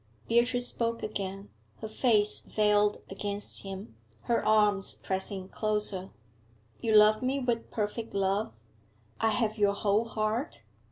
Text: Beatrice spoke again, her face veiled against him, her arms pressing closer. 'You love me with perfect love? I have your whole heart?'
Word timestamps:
Beatrice 0.27 0.67
spoke 0.67 1.03
again, 1.03 1.49
her 1.75 1.87
face 1.87 2.39
veiled 2.41 3.03
against 3.07 3.61
him, 3.61 3.95
her 4.21 4.43
arms 4.43 4.95
pressing 4.95 5.47
closer. 5.47 6.09
'You 6.79 6.95
love 6.95 7.21
me 7.21 7.37
with 7.37 7.69
perfect 7.69 8.15
love? 8.15 8.55
I 9.19 9.29
have 9.29 9.59
your 9.59 9.73
whole 9.75 10.05
heart?' 10.05 10.63